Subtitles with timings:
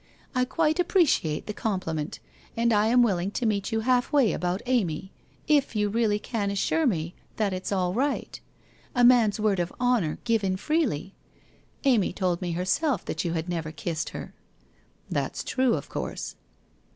[0.33, 2.17] I quite ap preciate the compliment,
[2.57, 5.11] and I am willing to meet you halfway about Amy,
[5.47, 8.41] if you really can assure me that it's all right?
[8.95, 11.13] A man's word of honour given freely!
[11.83, 14.33] Amy told me herself that you had never kissed her.''
[15.11, 16.35] That's true, of course.'